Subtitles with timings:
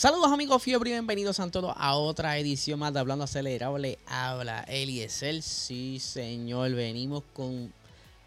[0.00, 3.98] Saludos amigos Fiebre bienvenidos a todos a otra edición más de Hablando Acelerable.
[4.06, 5.42] Habla Eliezer.
[5.42, 7.72] Sí, señor, venimos con un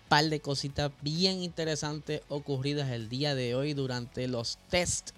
[0.08, 5.16] par de cositas bien interesantes ocurridas el día de hoy durante los test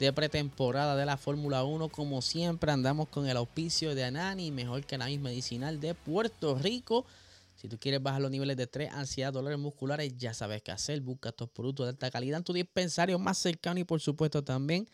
[0.00, 1.88] de pretemporada de la Fórmula 1.
[1.90, 7.06] Como siempre, andamos con el auspicio de Anani, mejor cannabis medicinal de Puerto Rico.
[7.54, 11.00] Si tú quieres bajar los niveles de estrés, ansiedad, dolores musculares, ya sabes qué hacer.
[11.00, 14.88] Busca estos productos de alta calidad en tu dispensario más cercano y por supuesto también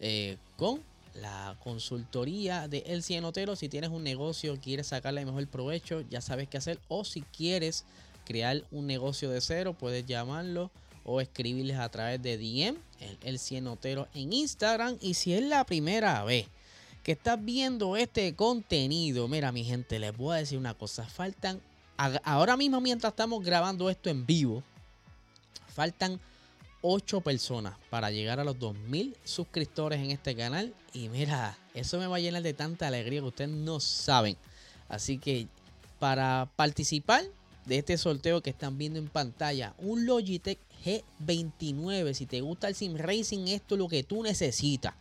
[0.00, 0.82] eh, con
[1.14, 3.56] la consultoría de El Cienotero.
[3.56, 6.78] Si tienes un negocio, quieres sacarle mejor provecho, ya sabes qué hacer.
[6.88, 7.84] O si quieres
[8.24, 10.70] crear un negocio de cero, puedes llamarlo
[11.04, 14.96] o escribirles a través de DM, el, el Cienotero en Instagram.
[15.00, 16.46] Y si es la primera vez
[17.02, 21.04] que estás viendo este contenido, mira mi gente, les voy a decir una cosa.
[21.04, 21.60] Faltan,
[22.24, 24.62] ahora mismo mientras estamos grabando esto en vivo,
[25.74, 26.20] faltan
[26.82, 30.74] 8 personas para llegar a los 2000 suscriptores en este canal.
[30.92, 34.36] Y mira, eso me va a llenar de tanta alegría que ustedes no saben.
[34.88, 35.46] Así que
[35.98, 37.24] para participar
[37.66, 42.14] de este sorteo que están viendo en pantalla, un Logitech G29.
[42.14, 44.94] Si te gusta el Sim Racing, esto es lo que tú necesitas.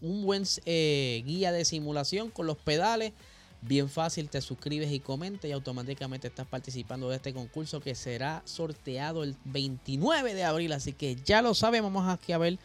[0.00, 3.12] Un buen eh, guía de simulación con los pedales
[3.66, 8.42] Bien fácil, te suscribes y comentas y automáticamente estás participando de este concurso que será
[8.44, 10.72] sorteado el 29 de abril.
[10.74, 12.58] Así que ya lo sabemos, vamos aquí a ver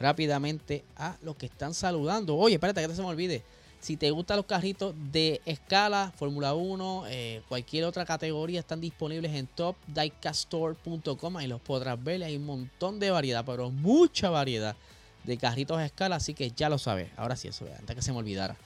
[0.00, 2.36] rápidamente a los que están saludando.
[2.36, 3.44] Oye, espérate que no se me olvide.
[3.78, 9.32] Si te gustan los carritos de escala, Fórmula 1, eh, cualquier otra categoría, están disponibles
[9.34, 11.40] en topdiecaststore.com.
[11.40, 12.24] y los podrás ver.
[12.24, 14.74] Hay un montón de variedad, pero mucha variedad
[15.22, 16.16] de carritos a escala.
[16.16, 17.10] Así que ya lo sabes.
[17.16, 18.56] Ahora sí, eso, antes que se me olvidara.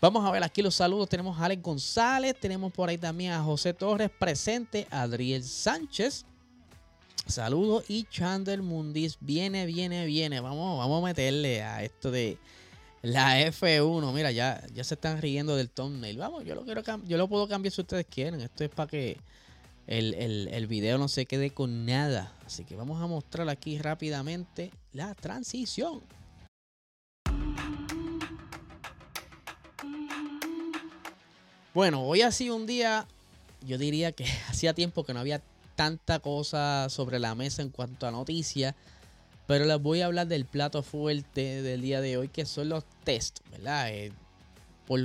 [0.00, 1.08] Vamos a ver aquí los saludos.
[1.08, 6.26] Tenemos a Alex González, tenemos por ahí también a José Torres presente, Adriel Sánchez.
[7.26, 10.40] Saludos y Chandler Mundis viene, viene, viene.
[10.40, 12.38] Vamos, vamos a meterle a esto de
[13.02, 14.12] la F1.
[14.12, 16.18] Mira, ya, ya se están riendo del thumbnail.
[16.18, 18.40] Vamos, yo lo quiero yo lo puedo cambiar si ustedes quieren.
[18.42, 19.18] Esto es para que
[19.86, 22.32] el, el video no se quede con nada.
[22.44, 26.02] Así que vamos a mostrar aquí rápidamente la transición.
[31.76, 33.06] Bueno, hoy ha sido un día,
[33.60, 35.42] yo diría que hacía tiempo que no había
[35.74, 38.74] tanta cosa sobre la mesa en cuanto a noticias,
[39.46, 42.82] pero les voy a hablar del plato fuerte del día de hoy, que son los
[43.04, 43.90] test, ¿verdad?
[43.90, 44.10] Eh,
[44.86, 45.00] por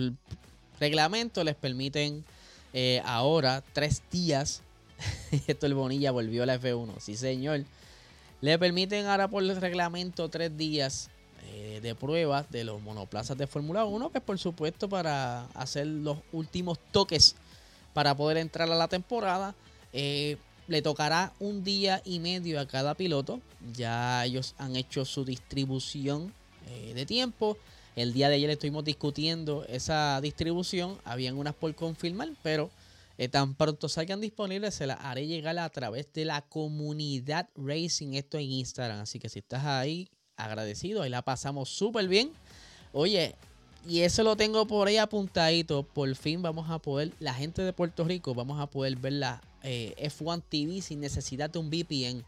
[0.80, 2.24] reglamento les permiten
[2.72, 4.62] eh, ahora tres días.
[5.48, 7.66] Esto el Bonilla volvió a la F1, sí señor.
[8.40, 11.09] Le permiten ahora por el reglamento tres días
[11.44, 16.19] eh, de pruebas de los monoplazas de Fórmula 1, que por supuesto para hacer los
[16.31, 17.35] últimos toques
[17.94, 19.56] para poder entrar a la temporada.
[19.91, 20.38] Eh,
[20.68, 23.41] le tocará un día y medio a cada piloto.
[23.75, 26.31] Ya ellos han hecho su distribución
[26.69, 27.58] eh, de tiempo.
[27.96, 30.97] El día de ayer estuvimos discutiendo esa distribución.
[31.03, 32.69] Habían unas por confirmar, pero
[33.31, 38.13] tan pronto salgan disponibles se las haré llegar a través de la comunidad Racing.
[38.13, 39.02] Esto en Instagram.
[39.02, 40.09] Así que si estás ahí,
[40.46, 41.02] agradecido.
[41.02, 42.31] Ahí la pasamos súper bien.
[42.94, 43.35] Oye,
[43.88, 45.84] y eso lo tengo por ahí apuntadito.
[45.84, 49.41] Por fin vamos a poder, la gente de Puerto Rico, vamos a poder ver la
[49.63, 52.24] eh, F1 TV sin necesidad de un VPN.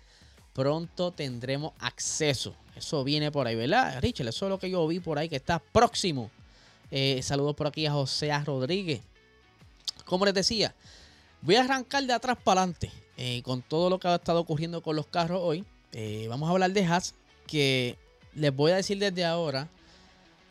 [0.53, 2.55] Pronto tendremos acceso.
[2.75, 4.01] Eso viene por ahí, ¿verdad?
[4.01, 6.31] Richard, eso es lo que yo vi por ahí que está próximo.
[6.89, 9.01] Eh, saludos por aquí a José Rodríguez.
[10.05, 10.75] Como les decía,
[11.41, 14.81] voy a arrancar de atrás para adelante eh, con todo lo que ha estado ocurriendo
[14.81, 15.63] con los carros hoy.
[16.29, 17.13] vamos a hablar de Haas,
[17.45, 17.97] que
[18.35, 19.67] les voy a decir desde ahora,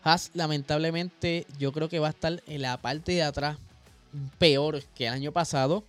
[0.04, 3.58] Haas lamentablemente yo creo que va a estar en la parte de atrás
[4.38, 5.84] peor que el año pasado,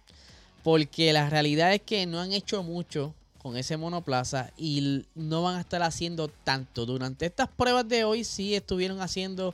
[0.64, 3.14] porque la realidad es que no han hecho mucho
[3.44, 6.86] con ese monoplaza y no van a estar haciendo tanto.
[6.86, 9.54] Durante estas pruebas de hoy sí estuvieron haciendo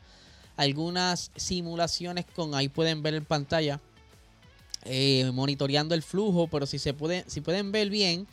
[0.58, 3.80] algunas simulaciones con, ahí pueden ver en pantalla,
[4.84, 8.28] eh, monitoreando el flujo, pero si se puede, si pueden ver bien,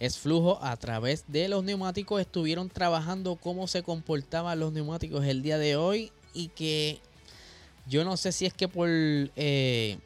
[0.00, 2.20] es flujo a través de los neumáticos.
[2.20, 7.00] Estuvieron trabajando cómo se comportaban los neumáticos el día de hoy y que
[7.86, 9.98] yo no sé si es que por eh,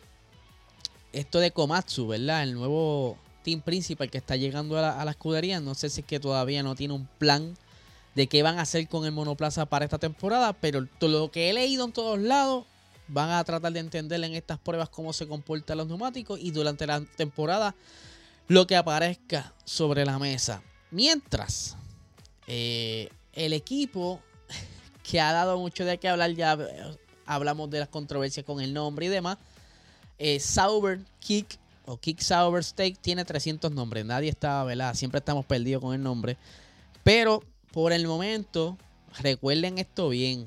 [1.13, 2.43] esto de Komatsu, ¿verdad?
[2.43, 5.61] El nuevo team principal que está llegando a la, escudería.
[5.61, 7.57] No sé si es que todavía no tiene un plan
[8.15, 11.51] de qué van a hacer con el monoplaza para esta temporada, pero todo lo que
[11.51, 12.65] he leído en todos lados
[13.09, 16.87] van a tratar de entender en estas pruebas cómo se comportan los neumáticos y durante
[16.87, 17.75] la temporada
[18.53, 20.63] lo que aparezca sobre la mesa.
[20.91, 21.75] Mientras,
[22.47, 24.21] eh, el equipo
[25.11, 28.75] que ha dado mucho de qué hablar, ya eh, hablamos de las controversias con el
[28.75, 29.39] nombre y demás,
[30.19, 34.05] eh, Sauber Kick o Kick Sauber Steak tiene 300 nombres.
[34.05, 34.93] Nadie está, ¿verdad?
[34.93, 36.37] Siempre estamos perdidos con el nombre.
[37.03, 38.77] Pero por el momento,
[39.21, 40.47] recuerden esto bien.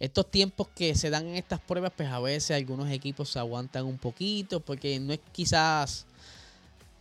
[0.00, 3.84] Estos tiempos que se dan en estas pruebas, pues a veces algunos equipos se aguantan
[3.86, 6.06] un poquito porque no es quizás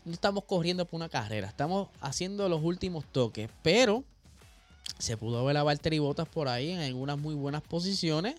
[0.06, 4.04] no estamos corriendo por una carrera, estamos haciendo los últimos toques, pero
[4.98, 8.36] se pudo ver a Valtteri Bottas por ahí en algunas muy buenas posiciones.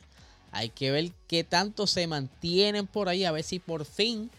[0.53, 4.31] Hay que ver qué tanto se mantienen por ahí, a ver si por fin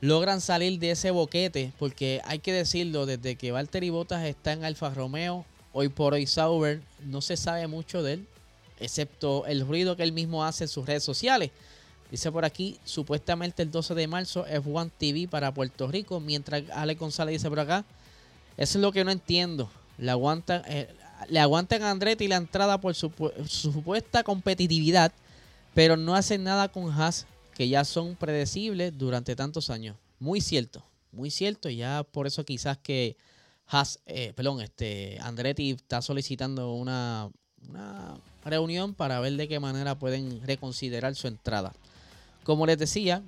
[0.00, 4.64] logran salir de ese boquete, porque hay que decirlo, desde que Valtteri Bottas está en
[4.64, 8.26] Alfa Romeo, hoy por hoy Sauber, no se sabe mucho de él,
[8.80, 11.50] excepto el ruido que él mismo hace en sus redes sociales.
[12.10, 16.96] Dice por aquí, supuestamente el 12 de marzo F1 TV para Puerto Rico, mientras Ale
[16.96, 17.84] González dice por acá,
[18.56, 19.70] eso es lo que no entiendo.
[19.96, 20.88] Le aguantan, eh,
[21.28, 23.12] le aguantan a Andretti la entrada por su,
[23.46, 25.12] supuesta competitividad,
[25.72, 29.96] pero no hacen nada con Haas, que ya son predecibles durante tantos años.
[30.18, 33.16] Muy cierto, muy cierto, y ya por eso quizás que
[33.68, 37.30] Haas, eh, perdón, este, Andretti está solicitando una,
[37.68, 41.72] una reunión para ver de qué manera pueden reconsiderar su entrada.
[42.44, 43.22] Como les decía,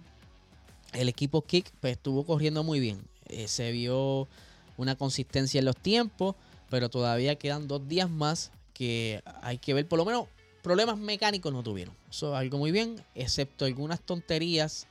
[0.92, 3.02] el equipo Kick pues, estuvo corriendo muy bien.
[3.28, 4.28] Eh, se vio
[4.76, 6.34] una consistencia en los tiempos,
[6.70, 9.86] pero todavía quedan dos días más que hay que ver.
[9.86, 10.26] Por lo menos
[10.62, 11.94] problemas mecánicos no tuvieron.
[12.10, 14.86] Eso es algo muy bien, excepto algunas tonterías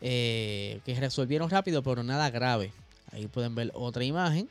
[0.00, 2.72] eh, que resolvieron rápido, pero nada grave.
[3.12, 4.48] Ahí pueden ver otra imagen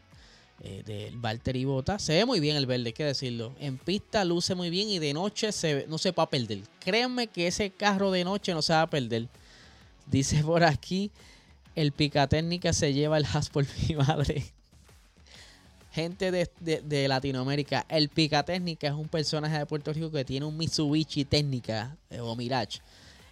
[0.61, 1.99] eh, del Valtteri Bota.
[1.99, 3.53] Se ve muy bien el verde, hay que decirlo.
[3.59, 6.61] En pista luce muy bien y de noche se, no se va a perder.
[6.79, 9.27] Créanme que ese carro de noche no se va a perder.
[10.07, 11.11] Dice por aquí,
[11.75, 14.45] el picatécnica se lleva el has por mi madre.
[15.91, 21.25] Gente de, Latinoamérica, el picatécnica es un personaje de Puerto Rico que tiene un Mitsubishi
[21.25, 22.81] técnica eh, o Mirage.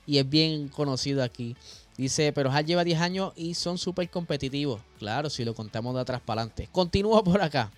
[0.06, 1.56] Y es bien conocido aquí.
[1.98, 4.82] Dice, pero Haas lleva 10 años y son súper competitivos.
[5.00, 6.68] Claro, si lo contamos de atrás para adelante.
[6.72, 7.72] Continúo por acá.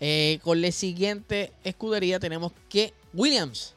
[0.00, 3.74] Eh, con la siguiente escudería tenemos que Williams.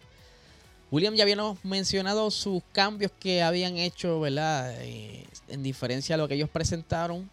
[0.89, 4.73] Williams ya habíamos mencionado sus cambios que habían hecho, ¿verdad?
[4.81, 7.29] Eh, en diferencia a lo que ellos presentaron.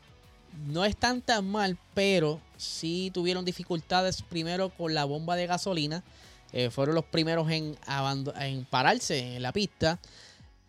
[0.67, 6.03] No están tan mal, pero sí tuvieron dificultades primero con la bomba de gasolina.
[6.53, 7.77] Eh, fueron los primeros en,
[8.41, 9.99] en pararse en la pista.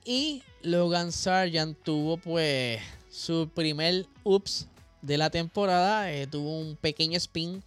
[0.06, 2.80] Y Logan Sargent tuvo pues
[3.10, 4.68] su primer ups
[5.02, 6.12] de la temporada.
[6.13, 7.63] Eh, tuvo un pequeño spin.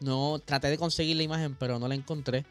[0.00, 2.44] No traté de conseguir la imagen, pero no la encontré.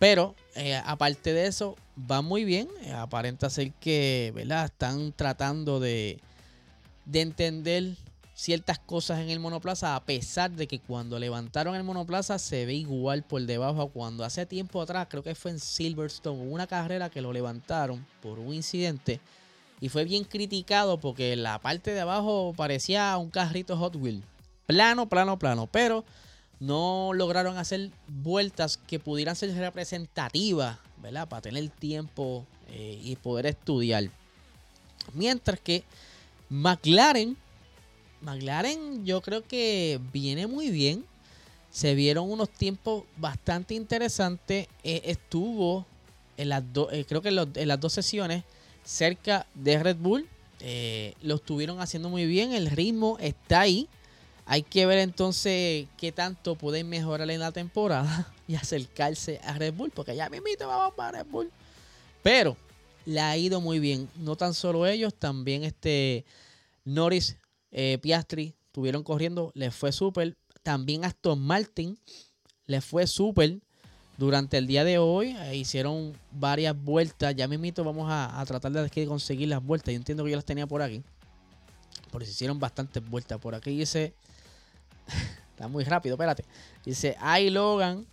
[0.00, 1.76] Pero eh, aparte de eso,
[2.10, 2.68] va muy bien.
[2.82, 4.66] Eh, aparenta ser que ¿verdad?
[4.66, 6.18] están tratando de,
[7.04, 7.96] de entender
[8.34, 12.74] ciertas cosas en el monoplaza, a pesar de que cuando levantaron el monoplaza se ve
[12.74, 17.22] igual por debajo cuando hace tiempo atrás, creo que fue en Silverstone, una carrera que
[17.22, 19.20] lo levantaron por un incidente
[19.80, 24.22] y fue bien criticado porque la parte de abajo parecía un carrito Hot Wheel.
[24.66, 26.04] Plano, plano, plano, pero
[26.58, 31.28] no lograron hacer vueltas que pudieran ser representativas, ¿verdad?
[31.28, 34.04] Para tener tiempo eh, y poder estudiar.
[35.12, 35.84] Mientras que
[36.48, 37.36] McLaren
[38.24, 41.04] McLaren yo creo que viene muy bien.
[41.70, 44.68] Se vieron unos tiempos bastante interesantes.
[44.82, 45.86] Eh, estuvo
[46.36, 48.44] en las dos, eh, creo que en, las dos sesiones
[48.84, 50.28] cerca de Red Bull.
[50.60, 52.52] Eh, lo estuvieron haciendo muy bien.
[52.52, 53.88] El ritmo está ahí.
[54.46, 59.74] Hay que ver entonces qué tanto pueden mejorar en la temporada y acercarse a Red
[59.74, 59.90] Bull.
[59.90, 61.50] Porque ya mismito vamos para Red Bull.
[62.22, 62.56] Pero
[63.04, 64.08] le ha ido muy bien.
[64.16, 66.24] No tan solo ellos, también este
[66.84, 67.36] Norris
[67.76, 70.36] eh, Piastri estuvieron corriendo, les fue súper.
[70.62, 71.98] También Aston Martin
[72.66, 73.58] les fue súper
[74.16, 75.36] durante el día de hoy.
[75.40, 77.34] Eh, hicieron varias vueltas.
[77.34, 79.92] Ya mismito vamos a, tratar de conseguir las vueltas.
[79.92, 81.02] Yo entiendo que yo las tenía por aquí.
[82.12, 83.40] Porque se hicieron bastantes vueltas.
[83.40, 84.14] Por aquí dice.
[85.50, 86.44] Está muy rápido, espérate.
[86.84, 88.06] Dice, ay Logan.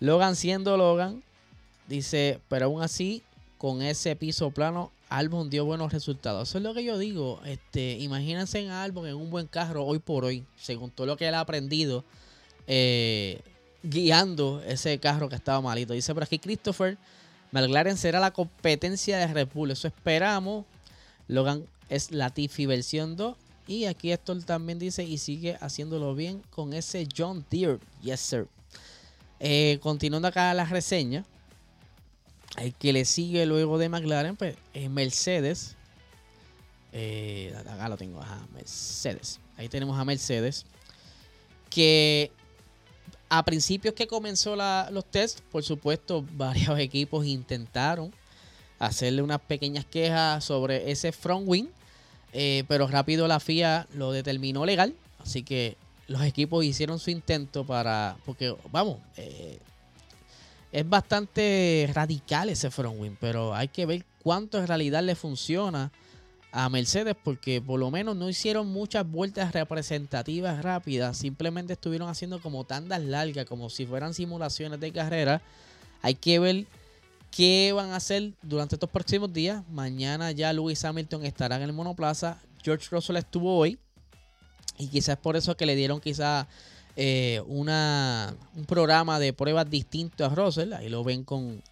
[0.00, 1.22] Logan siendo Logan.
[1.86, 3.22] Dice, pero aún así,
[3.58, 6.48] con ese piso plano, Albon dio buenos resultados.
[6.48, 7.40] Eso es lo que yo digo.
[7.44, 11.26] Este, imagínense en Albon en un buen carro hoy por hoy, según todo lo que
[11.26, 12.04] él ha aprendido
[12.68, 13.40] eh,
[13.82, 15.94] guiando ese carro que estaba malito.
[15.94, 16.96] Dice por aquí Christopher,
[17.50, 19.72] McLaren será la competencia de Red Bull.
[19.72, 20.64] Eso esperamos.
[21.26, 23.36] Logan es Latifi versión 2
[23.66, 27.80] Y aquí esto también dice y sigue haciéndolo bien con ese John Deere.
[28.00, 28.46] Yes, sir.
[29.40, 31.24] Eh, continuando acá la reseña.
[32.60, 35.76] El que le sigue luego de McLaren, pues es Mercedes.
[36.92, 39.40] Eh, acá lo tengo, ajá, Mercedes.
[39.56, 40.66] Ahí tenemos a Mercedes.
[41.70, 42.30] Que
[43.30, 48.12] a principios que comenzó los tests, por supuesto, varios equipos intentaron
[48.78, 51.68] hacerle unas pequeñas quejas sobre ese front wing.
[52.34, 54.94] Eh, pero rápido la FIA lo determinó legal.
[55.18, 58.18] Así que los equipos hicieron su intento para.
[58.26, 59.58] Porque, vamos, eh,
[60.72, 63.16] es bastante radical ese front wing.
[63.20, 65.92] Pero hay que ver cuánto en realidad le funciona
[66.52, 67.16] a Mercedes.
[67.22, 71.16] Porque por lo menos no hicieron muchas vueltas representativas rápidas.
[71.16, 75.42] Simplemente estuvieron haciendo como tandas largas, como si fueran simulaciones de carrera.
[76.02, 76.66] Hay que ver
[77.30, 79.62] ¿Qué van a hacer durante estos próximos días?
[79.70, 82.38] Mañana ya Lewis Hamilton estará en el monoplaza.
[82.62, 83.78] George Russell estuvo hoy.
[84.78, 86.46] Y quizás por eso que le dieron quizás
[87.02, 90.74] eh, una, un programa de pruebas distinto a Russell.
[90.74, 91.62] Ahí lo ven con,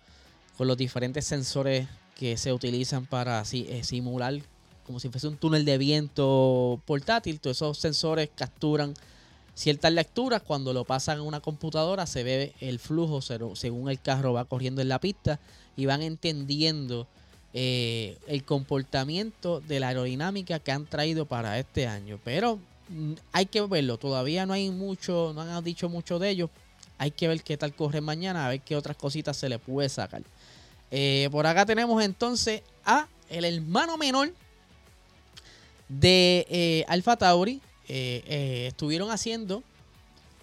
[0.58, 4.40] los diferentes sensores que se utilizan para eh, simular
[4.86, 7.40] como si fuese un túnel de viento portátil.
[7.40, 8.94] Todos esos sensores capturan
[9.54, 10.40] ciertas lecturas.
[10.40, 14.80] Cuando lo pasan en una computadora se ve el flujo según el carro va corriendo
[14.80, 15.40] en la pista
[15.76, 17.06] y van entendiendo
[17.52, 22.18] eh, el comportamiento de la aerodinámica que han traído para este año.
[22.24, 22.58] Pero
[23.32, 26.50] hay que verlo, todavía no hay mucho, no han dicho mucho de ellos.
[26.98, 29.88] Hay que ver qué tal corre mañana, a ver qué otras cositas se le puede
[29.88, 30.22] sacar.
[30.90, 34.32] Eh, por acá tenemos entonces a el hermano menor
[35.88, 39.62] de eh, Alfa Tauri, eh, eh, estuvieron haciendo,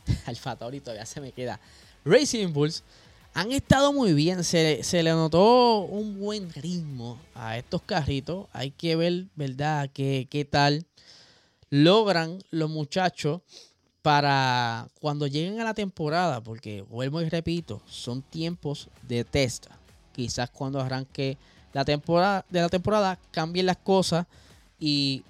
[0.25, 1.59] Alfa Tauri todavía se me queda,
[2.03, 2.83] Racing Bulls,
[3.33, 4.45] han estado muy bien.
[4.45, 8.47] Se, le notó un buen ritmo a estos carritos.
[8.53, 10.85] Hay que ver, ¿verdad?, qué, qué tal
[11.69, 13.41] logran los muchachos
[14.01, 19.65] para cuando lleguen a la temporada, porque vuelvo y repito, son tiempos de test.
[20.11, 21.37] Quizás cuando arranque
[21.73, 24.27] la temporada de la temporada cambien las cosas
[24.79, 25.23] y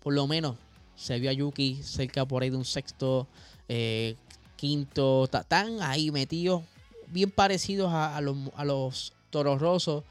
[0.00, 0.56] por lo menos
[0.96, 3.28] se vio a Yuki cerca por ahí de un sexto,
[3.68, 4.16] eh,
[4.56, 5.24] quinto.
[5.24, 6.62] Están ahí metidos,
[7.08, 10.04] bien parecidos a, los, a los toros rosos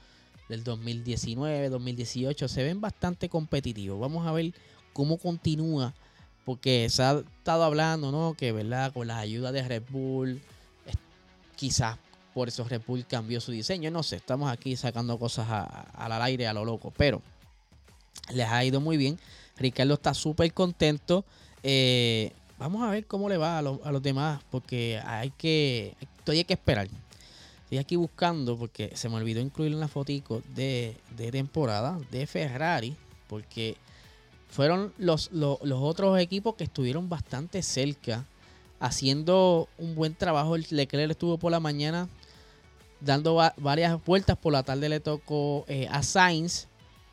[0.47, 2.47] del 2019, 2018.
[2.47, 3.99] Se ven bastante competitivos.
[3.99, 4.53] Vamos a ver
[4.99, 5.93] cómo continúa.
[6.43, 8.33] Porque se ha estado hablando, ¿no?
[8.33, 8.91] Que, ¿verdad?
[8.91, 10.41] Con las ayudas de Red Bull,
[11.55, 11.97] quizás
[12.33, 13.91] por eso Red Bull cambió su diseño.
[13.91, 15.47] No sé, estamos aquí sacando cosas
[15.93, 16.91] al aire a lo loco.
[16.97, 17.21] Pero
[18.33, 19.17] les ha ido muy bien.
[19.55, 21.23] Ricardo está súper contento.
[21.63, 26.45] Eh, vamos a ver cómo le va a, los demás, porque hay que, todavía hay
[26.45, 26.89] que esperar.
[27.63, 30.97] Estoy aquí buscando, porque se me olvidó incluir una fotico de,
[31.31, 32.95] temporada de Ferrari,
[33.27, 33.77] porque
[34.49, 38.25] fueron los, otros equipos que estuvieron bastante cerca,
[38.79, 40.55] haciendo un buen trabajo.
[40.55, 42.09] El Leclerc estuvo por la mañana
[42.99, 46.67] dando varias vueltas, por la tarde le tocó eh, a Sainz,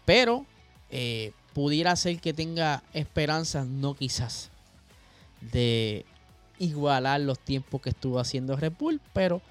[0.05, 0.47] pero
[0.91, 4.51] eh, pudiera ser que tenga esperanzas, no quizás,
[5.53, 6.05] de
[6.59, 9.43] igualar los tiempos que estuvo haciendo Red Bull, pero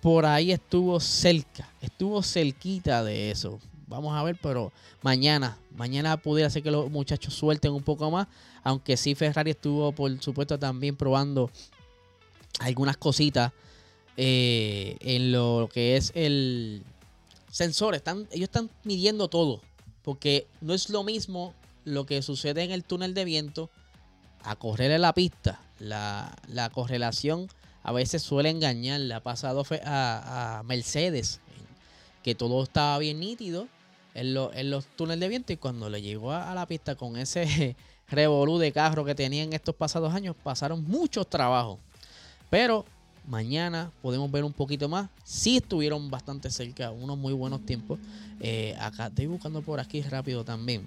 [0.00, 3.58] por ahí estuvo cerca, estuvo cerquita de eso.
[3.86, 4.72] Vamos a ver, pero
[5.02, 8.28] mañana, mañana pudiera ser que los muchachos suelten un poco más,
[8.62, 11.50] aunque sí Ferrari estuvo, por supuesto, también probando
[12.60, 13.52] algunas cositas
[14.16, 16.82] eh, en lo que es el
[17.50, 17.94] sensor.
[17.94, 19.60] Están, ellos están midiendo todo
[20.02, 23.70] porque no es lo mismo lo que sucede en el túnel de viento
[24.42, 25.60] a correr en la pista.
[25.78, 27.48] La, correlación
[27.82, 29.00] a veces suele engañar.
[29.00, 31.40] Le ha pasado a, Mercedes,
[32.22, 33.68] que todo estaba bien nítido
[34.14, 37.76] en, los túneles de viento y cuando le llegó a, la pista con ese
[38.08, 41.78] revolú de carro que tenía en estos pasados años, pasaron muchos trabajos.
[42.50, 42.84] Pero
[43.26, 45.08] Mañana podemos ver un poquito más.
[45.22, 48.00] Sí estuvieron bastante cerca, unos muy buenos tiempos.
[48.40, 50.84] Eh, acá estoy buscando por aquí rápido también.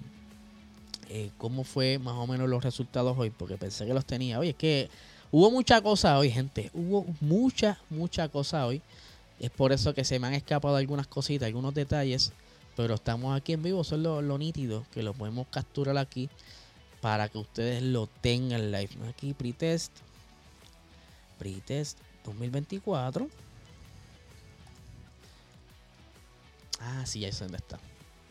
[1.08, 4.38] Eh, cómo fue más o menos los resultados hoy, porque pensé que los tenía.
[4.38, 4.90] Oye, es que
[5.30, 6.70] hubo mucha cosa hoy, gente.
[6.74, 8.82] Hubo mucha, mucha cosa hoy.
[9.38, 12.32] Es por eso que se me han escapado algunas cositas, algunos detalles.
[12.76, 16.28] Pero estamos aquí en vivo, son lo, lo nítido, que lo podemos capturar aquí
[17.00, 18.90] para que ustedes lo tengan live.
[19.08, 19.92] Aquí pretest.
[21.38, 23.28] Pretest 2024.
[26.80, 27.78] Ah, sí, ya sé dónde está.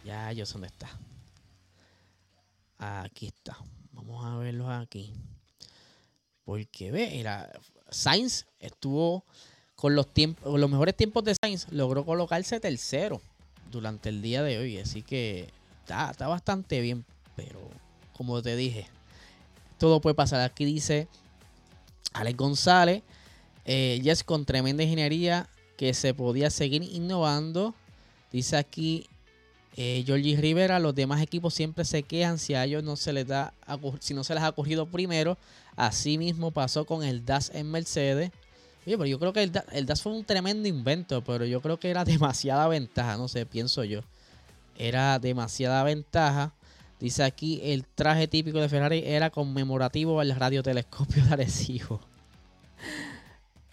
[0.04, 0.90] Ya yo sé dónde está.
[2.78, 3.58] Aquí está.
[3.92, 5.14] Vamos a verlo aquí.
[6.44, 7.52] Porque ve, era
[7.90, 9.26] Sainz estuvo
[9.76, 13.22] con los tiempos, los mejores tiempos de Sainz, logró colocarse tercero
[13.72, 14.78] durante el día de hoy.
[14.78, 15.50] Así que
[15.82, 17.06] está, está bastante bien.
[17.36, 17.60] Pero
[18.16, 18.88] como te dije,
[19.78, 20.42] todo puede pasar.
[20.42, 21.08] Aquí dice
[22.14, 23.04] Alex González,
[23.66, 27.76] eh, yes, con tremenda ingeniería que se podía seguir innovando.
[28.32, 29.08] Dice aquí
[29.76, 33.28] eh, Georgie Rivera, los demás equipos siempre se quejan si a ellos no se les
[33.28, 33.54] da,
[34.00, 35.38] si no se les ha ocurrido primero.
[35.76, 38.32] Así mismo pasó con el DAS en Mercedes.
[38.86, 41.80] Oye, pero yo creo que el, el DAS fue un tremendo invento, pero yo creo
[41.80, 44.02] que era demasiada ventaja, no sé, pienso yo.
[44.78, 46.54] Era demasiada ventaja.
[47.00, 52.00] Dice aquí, el traje típico de Ferrari era conmemorativo al radiotelescopio de Arecibo.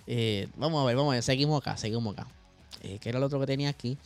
[0.08, 2.26] Eh, vamos a ver, vamos a ver, seguimos acá, seguimos acá.
[2.82, 3.96] Eh, ¿Qué era lo otro que tenía aquí?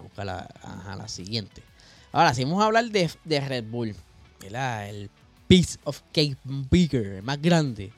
[0.00, 0.48] Busca la,
[0.96, 1.64] la siguiente.
[2.12, 3.96] Ahora, si vamos a hablar de, de Red Bull,
[4.40, 5.10] el
[5.48, 7.92] piece of cake bigger, más grande.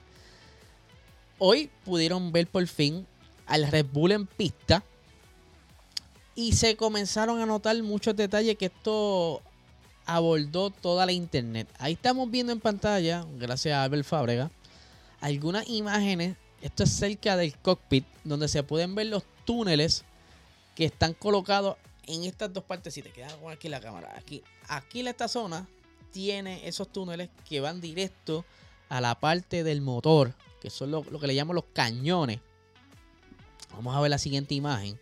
[1.43, 3.07] Hoy pudieron ver por fin
[3.47, 4.85] al Red Bull en pista
[6.35, 9.41] y se comenzaron a notar muchos detalles que esto
[10.05, 11.67] abordó toda la internet.
[11.79, 14.51] Ahí estamos viendo en pantalla, gracias a Albert Fábrega,
[15.23, 16.37] algunas imágenes.
[16.61, 20.05] Esto es cerca del cockpit, donde se pueden ver los túneles
[20.75, 22.93] que están colocados en estas dos partes.
[22.93, 25.67] Si te quedas con aquí la cámara, aquí, aquí en esta zona
[26.13, 28.45] tiene esos túneles que van directo
[28.91, 32.41] a la parte del motor, que son lo, que le llaman los cañones.
[33.73, 34.99] Vamos a ver la siguiente imagen.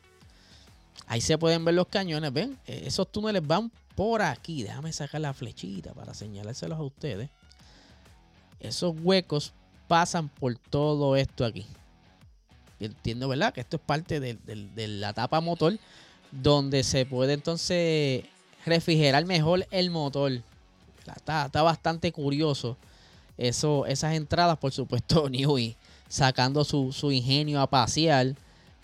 [1.06, 2.58] Ahí se pueden ver los cañones, ¿ven?
[2.66, 4.62] E, esos túneles van por aquí.
[4.62, 7.30] Déjame sacar la flechita para señalárselos a ustedes.
[8.60, 9.52] Esos huecos
[9.86, 11.66] pasan por todo esto aquí.
[12.80, 13.52] Entiendo, ¿verdad?
[13.52, 15.78] Que esto es parte de la tapa motor
[16.30, 18.24] donde se puede entonces
[18.66, 20.32] refrigerar mejor el motor.
[21.06, 22.76] Está, bastante curioso.
[23.38, 25.76] Eso, esas entradas, por supuesto, Newey
[26.08, 28.34] sacando su, ingenio a pasear,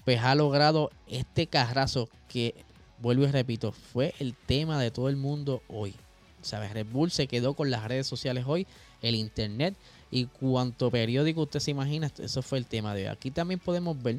[0.04, 2.54] pues ha logrado este carrazo que,
[2.98, 5.94] vuelvo y repito, fue el tema de todo el mundo hoy.
[6.42, 6.72] ¿Sabes?
[6.72, 8.66] Red Bull se quedó con las redes sociales hoy,
[9.00, 9.74] el internet
[10.10, 13.08] y cuanto periódico usted se imagina, eso fue el tema de hoy.
[13.08, 14.18] Aquí también podemos ver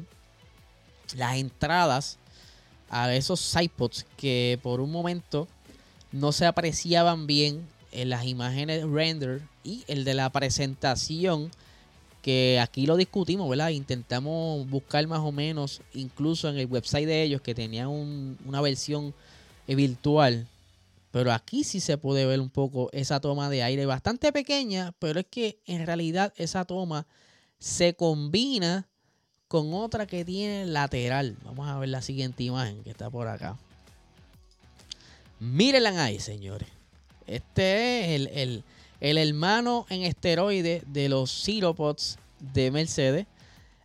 [1.14, 2.18] las entradas
[2.90, 5.46] a esos sidepods que por un momento
[6.10, 11.50] no se apreciaban bien en las imágenes render y el de la presentación
[12.22, 13.68] que aquí lo discutimos, ¿verdad?
[13.68, 17.88] Intentamos buscar más o menos, incluso en el website de ellos que tenían
[18.44, 19.14] una versión
[19.68, 20.48] virtual.
[21.12, 25.20] Pero aquí sí se puede ver un poco esa toma de aire bastante pequeña, pero
[25.20, 27.06] es que en realidad esa toma
[27.58, 28.88] se combina
[29.48, 31.36] con otra que tiene lateral.
[31.44, 33.56] Vamos a ver la siguiente imagen que está por acá.
[35.38, 36.75] Mírenla ahí, señores.
[37.26, 38.30] Este es
[39.00, 43.26] el, hermano en esteroide de los Ciropods de Mercedes.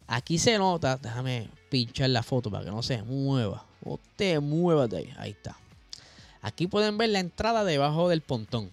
[0.07, 3.65] Aquí se nota, déjame pinchar la foto para que no se mueva.
[3.83, 5.13] O te de ahí.
[5.17, 5.57] Ahí está.
[6.41, 8.69] Aquí pueden ver la entrada debajo del pontón.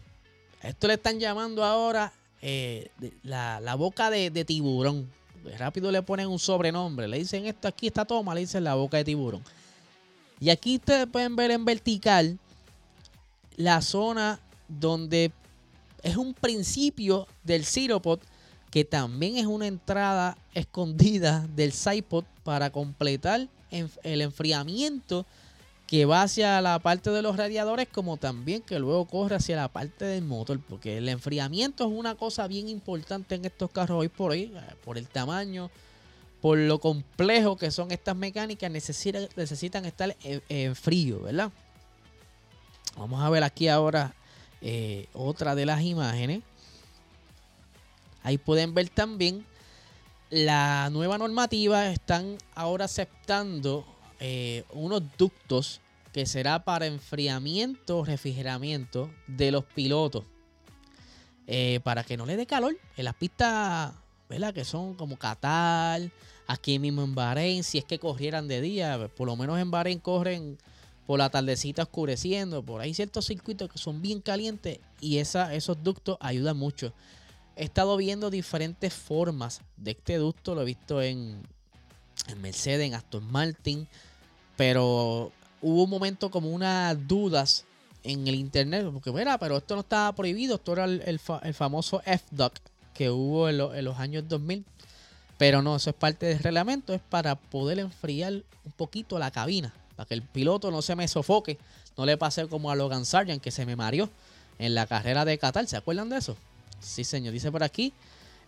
[0.63, 2.91] Esto le están llamando ahora eh,
[3.23, 5.11] la, boca de, tiburón.
[5.59, 7.09] Rápido le ponen un sobrenombre.
[7.09, 9.43] Le dicen esto aquí, esta toma, le dicen la boca de tiburón.
[10.41, 12.39] Y aquí ustedes pueden ver en vertical
[13.57, 15.33] la zona donde
[16.03, 18.21] es un principio del Ciropod
[18.71, 25.27] que también es una entrada escondida del Sidepod para completar el enfriamiento
[25.87, 29.69] que va hacia la parte de los radiadores como también que luego corre hacia la
[29.69, 34.09] parte del motor porque el enfriamiento es una cosa bien importante en estos carros hoy
[34.09, 35.71] por hoy eh, por el tamaño
[36.43, 41.51] por lo complejo que son estas mecánicas necesitan, necesitan estar en frío verdad
[42.97, 44.15] vamos a ver aquí ahora
[44.61, 46.43] eh, otra de las imágenes.
[48.23, 49.45] Ahí pueden ver también
[50.31, 51.91] la nueva normativa.
[51.91, 53.87] Están ahora aceptando
[54.21, 55.81] eh, unos ductos
[56.13, 60.25] que será para enfriamiento, refrigeramiento de los pilotos.
[61.47, 63.95] Eh, para que no le dé calor en las pistas,
[64.29, 64.53] ¿verdad?
[64.53, 66.11] Que son como Qatar,
[66.47, 69.99] aquí mismo en Bahrein, si es que corrieran de día, por lo menos en Bahrein
[69.99, 70.59] corren
[71.09, 75.83] por la tardecita oscureciendo, por ahí ciertos circuitos que son bien calientes y esa, esos
[75.83, 76.93] ductos ayudan mucho.
[77.57, 81.41] He estado viendo diferentes formas de este ducto, lo he visto en,
[82.27, 83.89] en Mercedes, en Aston Martin,
[84.59, 87.65] pero hubo un momento como unas dudas
[88.03, 91.19] en el internet, porque mira, pero esto no estaba prohibido, esto era el,
[91.55, 94.63] famoso F-Duct que hubo en, en, los años 2000,
[95.39, 98.35] pero no, eso es parte del reglamento, es para poder enfriar
[98.67, 101.59] un poquito la cabina para que el piloto no se me sofoque,
[101.97, 104.09] no le pase como a Logan Sargent que se me mareó
[104.61, 105.67] en la carrera de Qatar.
[105.67, 106.37] ¿Se acuerdan de eso?
[106.79, 107.33] Sí, señor.
[107.33, 107.93] Dice por aquí,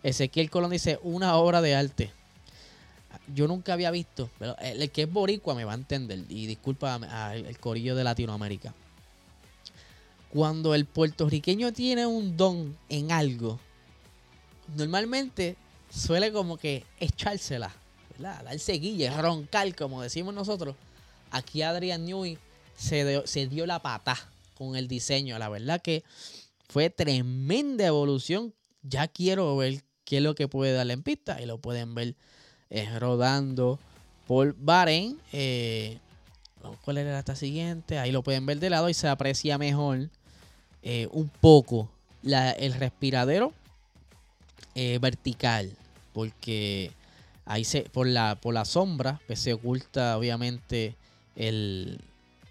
[0.01, 2.09] Ezequiel Colón dice, una obra de arte.
[3.35, 6.23] Yo nunca había visto, pero el, que es boricua me va a entender.
[6.29, 8.73] Y disculpa al corillo de Latinoamérica.
[10.29, 13.59] Cuando el puertorriqueño tiene un don en algo,
[14.77, 15.57] normalmente
[15.93, 17.73] suele como que echársela,
[18.11, 18.41] ¿verdad?
[18.45, 20.77] Darse guille, roncar, como decimos nosotros.
[21.31, 22.37] Aquí Adrian Newey
[22.75, 24.17] se, dio la pata
[24.55, 25.39] con el diseño.
[25.39, 26.03] La verdad que
[26.67, 28.53] fue tremenda evolución.
[28.83, 31.41] Ya quiero ver qué es lo que puede darle en pista.
[31.41, 32.15] Y lo pueden ver
[32.69, 33.79] eh, rodando
[34.27, 35.19] por Bahrein.
[35.31, 35.99] Eh,
[36.83, 37.97] ¿Cuál era esta siguiente?
[37.97, 40.09] Ahí lo pueden ver de lado y se aprecia mejor
[40.83, 41.89] eh, un poco
[42.23, 43.53] el respiradero
[44.75, 45.71] vertical.
[46.13, 46.91] Porque
[47.45, 50.95] ahí se, por la, por la sombra pues se oculta obviamente
[51.47, 51.99] el,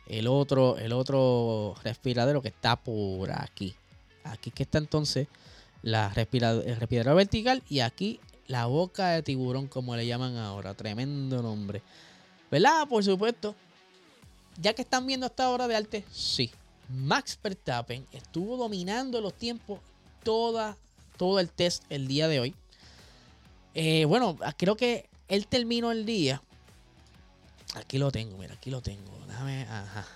[0.07, 3.75] el otro, el otro respiradero que está por aquí.
[4.25, 5.29] Aquí que está entonces
[5.83, 10.75] la el respiradero vertical y aquí la boca de tiburón, como le llaman ahora.
[10.75, 11.83] Tremendo nombre.
[12.51, 12.89] ¿Verdad?
[12.89, 13.55] Por supuesto.
[14.61, 16.51] Ya que están viendo esta hora de arte, sí.
[16.89, 19.79] Max Verstappen estuvo dominando los tiempos
[20.25, 20.77] toda,
[21.17, 22.55] todo el test el día de hoy.
[23.75, 26.43] Eh, bueno, creo que él terminó el día.
[27.75, 29.19] Aquí lo tengo, mira, aquí lo tengo.
[29.27, 30.07] Déjame, ajá.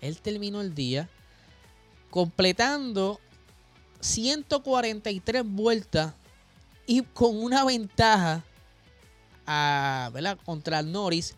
[0.00, 1.08] Él terminó el día
[2.10, 3.20] completando
[4.00, 6.14] 143 vueltas
[6.86, 8.44] y con una ventaja
[9.46, 10.38] a, ¿verdad?
[10.44, 11.34] contra Norris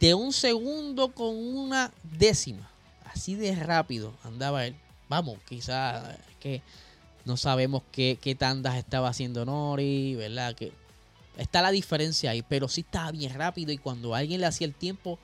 [0.00, 2.70] de un segundo con una décima.
[3.04, 4.76] Así de rápido andaba él.
[5.08, 6.62] Vamos, quizás que
[7.24, 10.54] no sabemos qué, qué tandas estaba haciendo Norris, ¿verdad?
[10.54, 10.72] Que
[11.36, 14.74] está la diferencia ahí, pero sí estaba bien rápido y cuando alguien le hacía el
[14.74, 15.18] tiempo,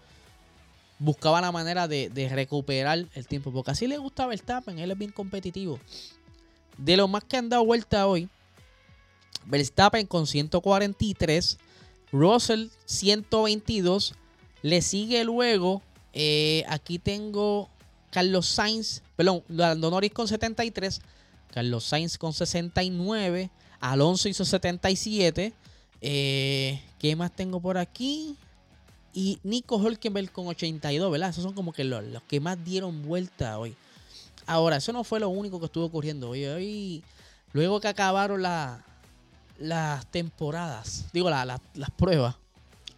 [0.98, 4.98] buscaba la manera de, recuperar el tiempo, porque así le gustaba el Verstappen, él es
[4.98, 5.80] bien competitivo.
[6.76, 8.28] De lo más que han dado vuelta hoy,
[9.46, 11.58] Verstappen con 143,
[12.12, 14.14] Russell 122,
[14.62, 17.70] le sigue luego, eh, aquí tengo
[18.10, 21.00] Carlos Sainz, perdón, Lando Norris con 73,
[21.52, 25.54] Carlos Sainz con 69, Alonso hizo 77,
[26.00, 28.36] eh, ¿qué más tengo por aquí?
[29.12, 31.30] Y Nico Hulkenberg con 82, ¿verdad?
[31.30, 33.74] Esos son como que los, los que más dieron vuelta hoy.
[34.46, 36.44] Ahora, eso no fue lo único que estuvo ocurriendo hoy.
[36.44, 37.04] hoy
[37.52, 38.84] luego que acabaron la,
[39.58, 42.36] las temporadas, digo, las pruebas,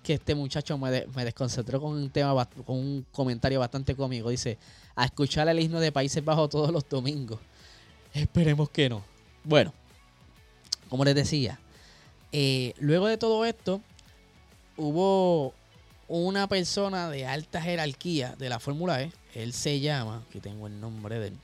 [0.03, 4.31] que este muchacho me, desconcentró con un tema, con un comentario bastante cómico.
[4.31, 4.59] Dice,
[4.97, 7.39] a escuchar el himno de Países Bajos todos los domingos.
[8.13, 9.03] Esperemos que no.
[9.45, 9.73] Bueno,
[10.89, 11.59] como les decía,
[12.33, 13.81] eh, luego de todo esto,
[14.77, 15.55] hubo
[16.09, 19.13] una persona de alta jerarquía de la Fórmula E.
[19.35, 21.39] Él se llama, aquí tengo el nombre de él.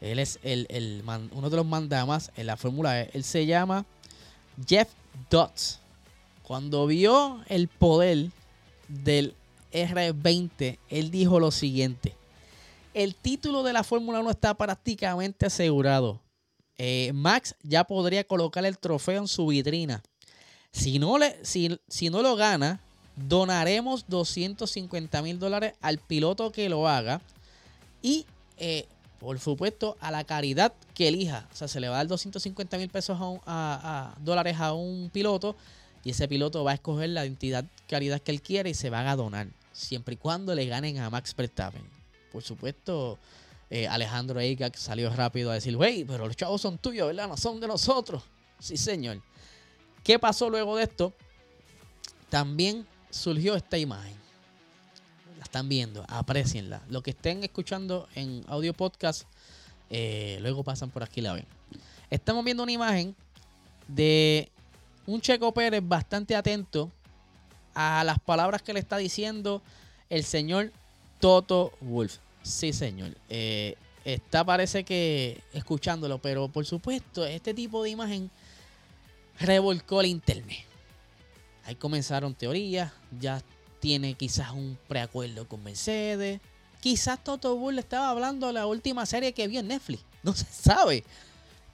[0.00, 3.10] Él es el, uno de los mandamas en la Fórmula E.
[3.12, 3.86] Él se llama
[4.66, 4.88] Jeff
[5.30, 5.78] Dodds,
[6.42, 8.30] cuando vio el poder
[8.88, 9.34] del
[9.72, 12.14] R20, él dijo lo siguiente.
[12.94, 16.20] El título de la Fórmula 1 está prácticamente asegurado.
[16.78, 20.02] Eh, Max ya podría colocar el trofeo en su vitrina.
[20.72, 22.80] Si no, le, si, si no lo gana,
[23.16, 27.20] donaremos 250 mil dólares al piloto que lo haga.
[28.00, 28.26] Y
[28.58, 28.86] eh,
[29.22, 31.48] por supuesto, a la caridad que elija.
[31.52, 35.54] O sea, se le va a dar 250 mil pesos a, dólares a un piloto
[36.02, 39.06] y ese piloto va a escoger la entidad caridad que él quiere y se van
[39.06, 39.46] a donar.
[39.72, 41.84] Siempre y cuando le ganen a Max Verstappen.
[42.32, 43.16] Por supuesto,
[43.72, 47.28] eh, Alejandro Eichach salió rápido a decir, wey, pero los chavos son tuyos, ¿verdad?
[47.28, 48.22] No son de nosotros.
[48.58, 49.22] Sí, señor.
[50.04, 51.12] ¿Qué pasó luego de esto?
[52.28, 54.22] También surgió esta imagen
[55.52, 56.80] están viendo, aprecienla.
[56.88, 59.24] Lo que estén escuchando en audio podcast,
[59.90, 61.44] eh, luego pasan por aquí la ven.
[62.08, 63.14] Estamos viendo una imagen
[63.86, 64.50] de
[65.06, 66.90] un Checo Pérez bastante atento
[67.74, 69.60] a las palabras que le está diciendo
[70.08, 70.72] el señor
[71.20, 72.16] Toto Wolf.
[72.42, 73.16] Sí, señor.
[73.28, 78.30] Eh, está parece que escuchándolo, pero por supuesto, este tipo de imagen
[79.38, 80.64] revolcó el internet.
[81.64, 83.42] Ahí comenzaron teorías, ya
[83.80, 86.40] tiene quizás un preacuerdo con Mercedes.
[86.80, 90.04] Quizás Toto Bull estaba hablando de la última serie que vio en Netflix.
[90.22, 91.02] No se sabe.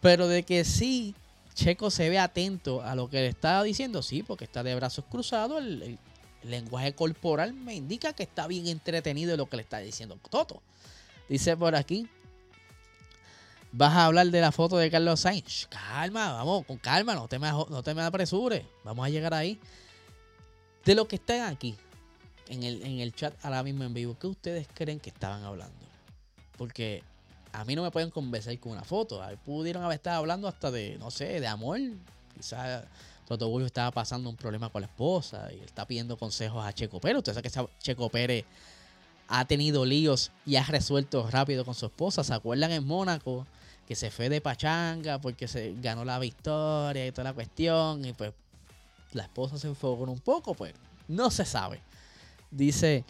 [0.01, 1.15] Pero de que sí,
[1.53, 5.05] Checo se ve atento a lo que le estaba diciendo, sí, porque está de brazos
[5.11, 5.63] cruzados.
[5.63, 5.99] El,
[6.51, 10.63] lenguaje corporal me indica que está bien entretenido en lo que le está diciendo Toto.
[11.29, 12.09] Dice por aquí.
[13.71, 15.67] Vas a hablar de la foto de Carlos Sainz.
[15.67, 18.65] Calma, vamos, con calma, no te me, no te me apresures.
[18.83, 19.61] Vamos a llegar ahí.
[20.87, 21.77] De lo que están aquí,
[22.49, 25.77] en el, en el chat ahora mismo en vivo, ¿qué ustedes creen que estaban hablando?
[26.57, 27.03] Porque
[27.53, 29.23] a mí no me pueden convencer con una foto.
[29.45, 31.79] Pudieron haber estado hablando hasta de, no sé, de amor.
[32.35, 32.85] Quizás
[33.29, 36.99] Toto Bullo estaba pasando un problema con la esposa y está pidiendo consejos a Checo
[36.99, 37.19] Pérez.
[37.19, 38.47] Usted sabe que Checo Pérez
[39.29, 42.25] ha tenido líos y ha resuelto rápido con su esposa.
[42.25, 43.47] ¿Se acuerdan en Mónaco
[43.89, 48.05] que se fue de pachanga porque se ganó la victoria y toda la cuestión.
[48.05, 48.35] Y pues
[49.13, 50.75] la esposa se enfocó un poco, pues
[51.09, 51.81] no se sabe.
[52.51, 53.07] Dice,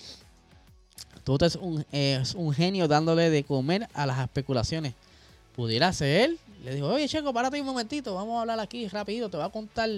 [1.25, 4.95] tú es un, es un genio dándole de comer a las especulaciones.
[5.57, 6.39] Pudiera ser él.
[6.65, 9.51] Le dijo, oye Checo, párate un momentito, vamos a hablar aquí rápido, te voy a
[9.51, 9.89] contar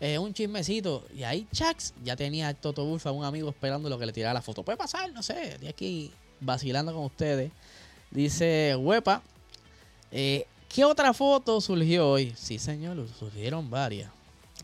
[0.00, 1.04] eh, un chismecito.
[1.14, 4.34] Y ahí Chax ya tenía a Toto Bulfa, un amigo, esperando lo que le tirara
[4.34, 4.62] la foto.
[4.62, 7.50] Puede pasar, no sé, de aquí vacilando con ustedes.
[8.10, 9.22] Dice Huepa,
[10.12, 12.34] eh, ¿qué otra foto surgió hoy?
[12.36, 14.10] Sí, señor, surgieron varias.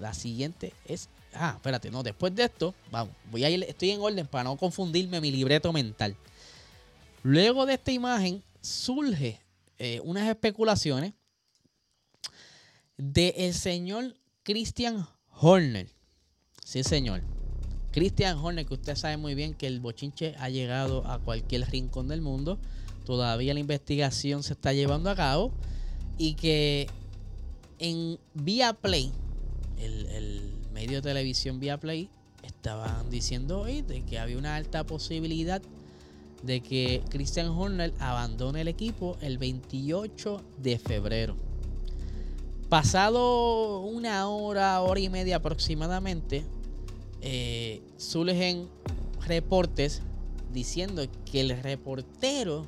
[0.01, 4.01] La siguiente es Ah, espérate, no, después de esto, vamos, voy a ir, estoy en
[4.01, 6.17] orden para no confundirme mi libreto mental.
[7.23, 9.41] Luego de esta imagen surge
[9.79, 11.15] eh, unas especulaciones
[12.97, 15.89] de el señor Christian Horner.
[16.65, 17.23] Sí, señor.
[17.93, 22.09] Christian Horner, que usted sabe muy bien que el bochinche ha llegado a cualquier rincón
[22.09, 22.59] del mundo.
[23.05, 25.53] Todavía la investigación se está llevando a cabo.
[26.19, 26.89] Y que
[27.79, 29.13] en Vía Play,
[29.79, 32.11] el, medio de televisión vía Play
[32.43, 35.63] estaban diciendo hoy de que había una alta posibilidad
[36.45, 41.37] de que Christian Horner abandone el equipo el 28 de febrero.
[42.69, 46.45] Pasado una hora, hora y media aproximadamente,
[47.21, 48.69] eh, surgen
[49.27, 50.03] reportes
[50.53, 52.67] diciendo que el reportero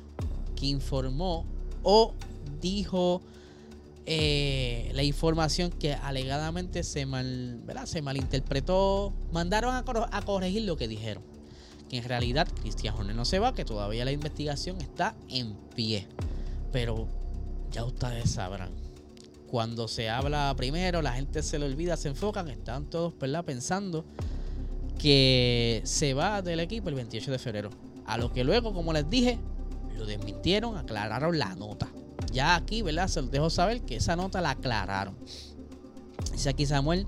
[0.55, 1.45] que informó
[1.83, 2.13] o
[2.61, 3.21] dijo
[4.05, 11.21] eh, la información que alegadamente se, mal, se malinterpretó, mandaron a, corregir lo que dijeron.
[11.89, 16.07] Que en realidad Cristian Horner no se va, que todavía la investigación está en pie.
[16.71, 17.07] Pero
[17.71, 18.71] ya ustedes sabrán.
[19.47, 23.13] Cuando se habla primero, la gente se le olvida, se enfocan, están todos
[23.45, 24.03] pensando
[24.99, 27.69] que se va del equipo el 28 de febrero.
[28.05, 29.39] A lo que luego, como les dije,
[29.95, 31.87] lo desmintieron, aclararon la nota
[32.31, 33.07] ya aquí, ¿verdad?
[33.07, 35.15] Se los dejo saber que esa nota la aclararon.
[36.31, 37.07] Dice aquí Samuel,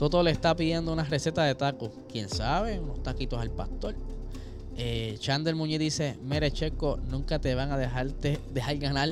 [0.00, 1.90] Toto le está pidiendo una receta de tacos.
[2.10, 2.80] ¿Quién sabe?
[2.80, 3.94] Unos taquitos al pastor.
[4.78, 9.10] Eh, Chandler Muñiz dice, Mere Checo, nunca te van a dejarte, dejar ganar,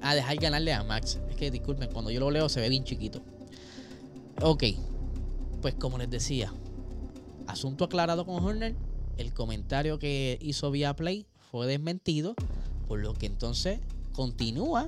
[0.00, 1.18] a, dejar ganarle a Max.
[1.28, 3.20] Es que disculpen, cuando yo lo leo se ve bien chiquito.
[4.40, 4.62] Ok,
[5.60, 6.52] pues como les decía,
[7.48, 8.76] asunto aclarado con Horner.
[9.16, 12.36] El comentario que hizo vía Play fue desmentido,
[12.86, 13.80] por lo que entonces
[14.12, 14.86] continúa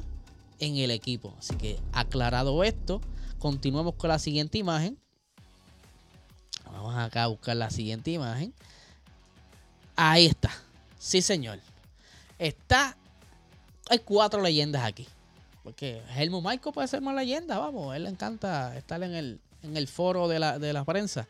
[0.60, 1.34] en el equipo.
[1.40, 3.00] Así que aclarado esto,
[3.40, 4.96] continuamos con la siguiente imagen.
[6.96, 8.52] Acá buscar la siguiente imagen.
[9.96, 10.50] Ahí está.
[10.98, 11.58] Sí, señor.
[12.38, 12.96] Está.
[13.90, 15.06] Hay cuatro leyendas aquí.
[15.62, 17.94] Porque Helmut Michael puede ser más leyenda, vamos.
[17.94, 21.26] Él le encanta estar en el, en el foro de la, de la prensa.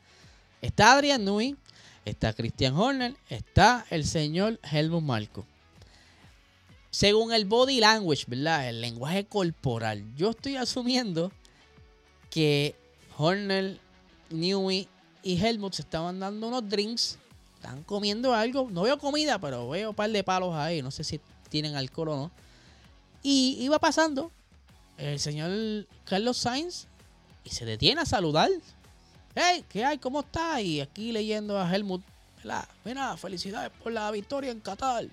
[0.60, 1.56] Está Adrian Nui,
[2.04, 5.44] está Christian Horner, está el señor Helmut Marco
[6.90, 8.68] según el body language, ¿verdad?
[8.68, 10.04] El lenguaje corporal.
[10.16, 11.30] Yo estoy asumiendo
[12.30, 12.74] que
[13.16, 13.78] Horner,
[14.30, 14.88] Newey
[15.28, 17.18] y Helmut se estaban dando unos drinks.
[17.56, 18.66] Están comiendo algo.
[18.70, 20.80] No veo comida, pero veo un par de palos ahí.
[20.80, 22.30] No sé si tienen alcohol o no.
[23.22, 24.32] Y iba pasando
[24.96, 26.86] el señor Carlos Sainz
[27.44, 28.48] y se detiene a saludar.
[29.34, 29.98] Hey, ¿qué hay?
[29.98, 30.62] ¿Cómo está?
[30.62, 32.02] Y aquí leyendo a Helmut.
[32.86, 35.08] Mira, felicidades por la victoria en Qatar.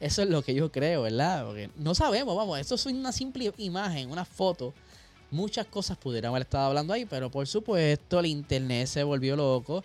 [0.00, 1.44] Eso es lo que yo creo, ¿verdad?
[1.44, 4.72] Porque no sabemos, vamos, esto es una simple imagen, una foto.
[5.30, 9.82] Muchas cosas pudieran haber estado hablando ahí, pero por supuesto el internet se volvió loco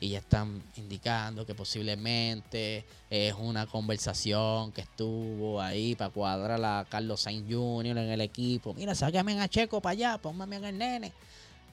[0.00, 6.86] y ya están indicando que posiblemente es una conversación que estuvo ahí para cuadrar a
[6.88, 7.98] Carlos Sainz Jr.
[7.98, 8.74] en el equipo.
[8.74, 11.12] Mira, sáquame a Checo para allá, póngame en el nene.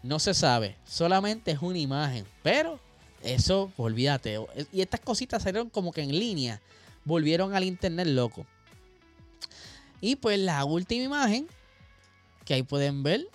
[0.04, 2.80] No se sabe, solamente es una imagen, pero
[3.22, 4.40] eso, olvídate.
[4.72, 6.60] Y estas cositas salieron como que en línea
[7.06, 8.46] volvieron al internet loco.
[10.00, 11.48] Y pues la última imagen,
[12.52, 13.30] que ahí pueden ver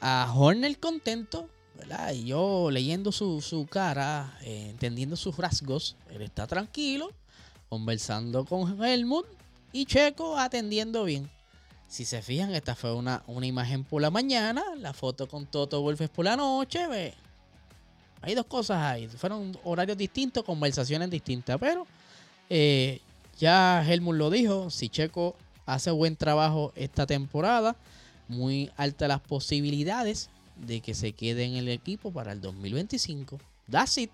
[0.00, 2.12] a Horner contento, ¿verdad?
[2.12, 7.12] Y yo leyendo su, cara, eh, entendiendo sus rasgos, él está tranquilo,
[7.68, 9.26] conversando con Helmut
[9.72, 11.30] y Checo atendiendo bien.
[11.86, 15.80] Si se fijan, esta fue una, una imagen por la mañana, la foto con Toto
[15.80, 16.88] Wolf por la noche.
[16.88, 17.14] Ve.
[18.22, 19.06] Hay dos cosas ahí.
[19.06, 21.86] Fueron horarios distintos, conversaciones distintas, pero
[22.50, 23.00] eh,
[23.38, 27.76] ya Helmut lo dijo, si Checo hace buen trabajo esta temporada,
[28.28, 33.38] muy altas las posibilidades de que se quede en el equipo para el 2025.
[33.70, 34.10] That's it.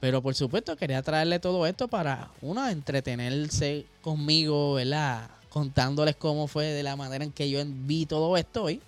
[0.00, 5.28] Pero por supuesto quería traerle todo esto para, uno, entretenerse conmigo, ¿verdad?
[5.48, 8.80] Contándoles cómo fue de la manera en que yo vi todo esto hoy.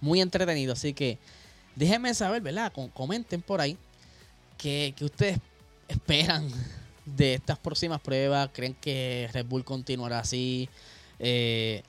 [0.00, 1.18] Muy entretenido, así que
[1.76, 2.72] déjenme saber, ¿verdad?
[2.94, 3.76] Comenten por ahí
[4.56, 5.38] que, ustedes
[5.88, 6.48] esperan
[7.04, 8.48] de estas próximas pruebas?
[8.52, 10.68] ¿Creen que Red Bull continuará así?
[11.18, 11.82] Eh,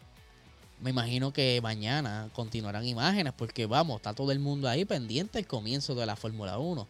[0.86, 5.48] me imagino que mañana continuarán imágenes porque vamos, está todo el mundo ahí pendiente el
[5.48, 6.88] comienzo de la Fórmula 1.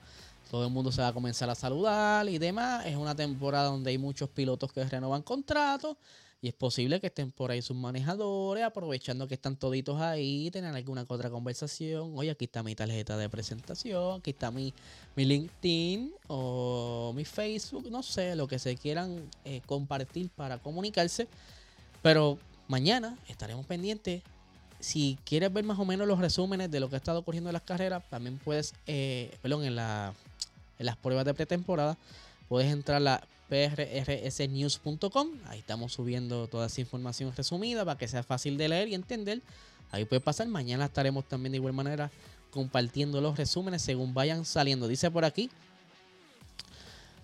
[0.52, 2.86] Todo el mundo se va a comenzar a saludar y demás.
[2.86, 5.96] Es una temporada donde hay muchos pilotos que renovan contratos.
[6.42, 10.76] Y es posible que estén por ahí sus manejadores, aprovechando que están toditos ahí, tener
[10.76, 12.12] alguna otra conversación.
[12.18, 14.74] Oye, aquí está mi tarjeta de presentación, aquí está mi,
[15.16, 21.30] mi LinkedIn o mi Facebook, no sé, lo que se quieran eh, compartir para comunicarse.
[22.02, 24.22] Pero mañana estaremos pendientes.
[24.80, 27.54] Si quieres ver más o menos los resúmenes de lo que ha estado ocurriendo en
[27.54, 30.14] las carreras, también puedes, eh, perdón, en, la,
[30.78, 31.98] en las pruebas de pretemporada,
[32.48, 35.30] puedes entrar a la prrsnews.com.
[35.48, 39.42] Ahí estamos subiendo toda esa información resumida para que sea fácil de leer y entender.
[39.92, 40.48] Ahí puede pasar.
[40.48, 42.12] Mañana estaremos también de igual manera
[42.52, 44.88] compartiendo los resúmenes según vayan saliendo.
[44.88, 45.50] Dice por aquí.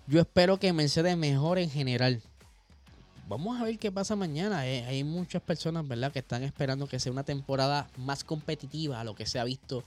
[0.06, 2.20] Yo espero que Mercedes mejore en general.
[3.32, 4.66] Vamos a ver qué pasa mañana.
[4.66, 9.04] Eh, hay muchas personas, ¿verdad?, que están esperando que sea una temporada más competitiva a
[9.04, 9.84] lo que se ha visto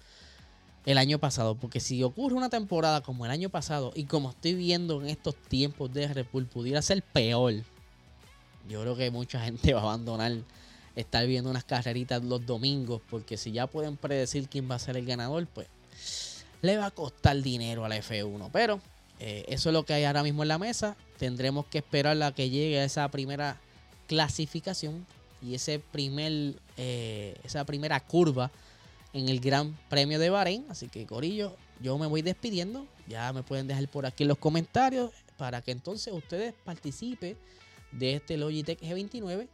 [0.84, 1.54] el año pasado.
[1.54, 5.36] Porque si ocurre una temporada como el año pasado y como estoy viendo en estos
[5.36, 7.54] tiempos de Red Bull, pudiera ser peor.
[8.68, 10.32] Yo creo que mucha gente va a abandonar
[10.96, 13.00] estar viendo unas carreritas los domingos.
[13.12, 15.68] Porque si ya pueden predecir quién va a ser el ganador, pues
[16.64, 18.50] le va a costar dinero a la F1.
[18.52, 18.82] Pero
[19.20, 20.98] eh, eso es lo que hay ahora mismo en la mesa.
[21.18, 23.60] Tendremos que esperar a que llegue esa primera
[24.08, 25.06] clasificación
[25.42, 28.52] y ese primer, eh, esa primera curva
[29.14, 30.66] en el Gran Premio de Bahrein.
[30.70, 32.88] Así que, Corillo, yo me voy despidiendo.
[33.08, 37.38] Ya me pueden dejar por aquí los comentarios para que entonces ustedes participen
[37.92, 39.48] de este Logitech G29.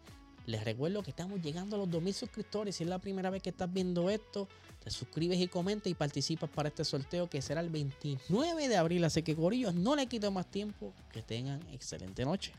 [0.48, 2.76] Les recuerdo que estamos llegando a los 2000 suscriptores.
[2.76, 4.48] Si es la primera vez que estás viendo esto,
[4.84, 9.04] te suscribes y comentas y participas para este sorteo que será el 29 de abril.
[9.04, 10.94] Así que, Corillo, no le quito más tiempo.
[11.12, 12.52] Que tengan excelente noche.